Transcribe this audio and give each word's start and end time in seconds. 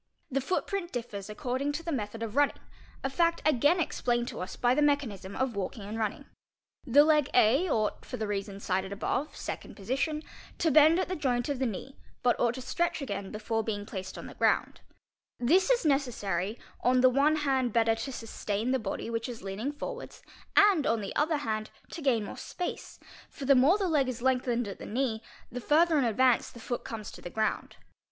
'The 0.31 0.41
footprint 0.41 0.91
differs 0.91 1.29
according 1.29 1.71
to 1.71 1.83
the 1.83 1.91
method 1.91 2.23
of 2.23 2.35
running, 2.35 2.57
a 3.03 3.07
fact 3.07 3.39
again 3.47 3.79
"explained 3.79 4.27
to 4.27 4.39
us 4.41 4.55
by 4.55 4.73
the 4.73 4.81
mechanism 4.81 5.35
of 5.35 5.55
walking 5.55 5.83
and 5.83 5.99
running. 5.99 6.25
The 6.87 7.03
leg 7.05 7.29
A 7.35 7.69
ought, 7.69 8.03
for 8.03 8.17
the 8.17 8.25
reasons 8.25 8.63
cited 8.65 8.91
above 8.91 9.37
(second 9.37 9.75
position), 9.75 10.23
to 10.57 10.71
bend 10.71 10.97
at 10.99 11.07
the 11.07 11.15
joint 11.15 11.49
of 11.49 11.59
the 11.59 11.67
knee 11.67 11.97
but 12.23 12.35
ought 12.39 12.55
to 12.55 12.63
stretch 12.63 12.99
again 12.99 13.29
before 13.29 13.63
being 13.63 13.85
placed 13.85 14.17
on 14.17 14.25
the 14.25 14.33
ground: 14.33 14.81
'This 15.39 15.69
i 15.69 15.73
is 15.75 15.85
necessary, 15.85 16.57
on 16.81 17.01
the 17.01 17.07
one 17.11 17.35
hand 17.35 17.71
better 17.71 17.93
to 17.93 18.11
sustain 18.11 18.71
the 18.71 18.79
body 18.79 19.07
which 19.07 19.29
is 19.29 19.43
lean 19.43 19.59
'ing 19.59 19.71
forwards 19.71 20.23
and, 20.55 20.87
on 20.87 21.01
the 21.01 21.15
other 21.15 21.37
hand, 21.37 21.69
to 21.91 22.01
gain 22.01 22.23
more 22.25 22.37
space, 22.37 22.97
for 23.29 23.45
the 23.45 23.53
more 23.53 23.77
the 23.77 23.87
leg 23.87 24.07
i 24.07 24.09
is 24.09 24.23
lengthened 24.23 24.67
at 24.67 24.79
the 24.79 24.85
knee 24.87 25.21
the 25.51 25.61
further 25.61 25.99
in 25.99 26.05
advance 26.05 26.49
the 26.49 26.59
foot 26.59 26.83
comes 26.83 27.11
to 27.11 27.21
the 27.21 27.29
ground. 27.29 27.75